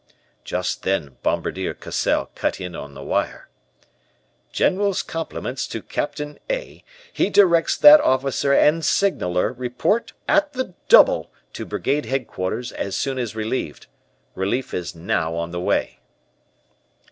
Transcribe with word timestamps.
"Just 0.43 0.81
then 0.81 1.17
Bombardier 1.21 1.75
Cassell 1.75 2.31
cut 2.33 2.59
in 2.59 2.75
on 2.75 2.95
the 2.95 3.03
wire: 3.03 3.49
"'General's 4.51 5.03
compliments 5.03 5.67
to 5.67 5.83
Captain 5.83 6.39
A. 6.49 6.83
He 7.13 7.29
directs 7.29 7.77
that 7.77 8.01
officer 8.01 8.51
and 8.51 8.83
signaler 8.83 9.53
report 9.53 10.13
at 10.27 10.53
the 10.53 10.73
double 10.89 11.29
to 11.53 11.67
Brigade 11.67 12.07
Headquarters 12.07 12.71
as 12.71 12.95
soon 12.97 13.19
as 13.19 13.35
relieved. 13.35 13.85
Relief 14.33 14.73
is 14.73 14.95
now 14.95 15.35
on 15.35 15.51
the 15.51 15.61
way.' 15.61 15.99